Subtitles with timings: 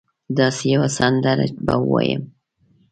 [0.37, 2.21] داسي یوه سندره به ووایم